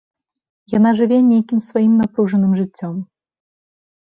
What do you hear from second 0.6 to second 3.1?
Яна жыве нейкім сваім напружаным жыццём.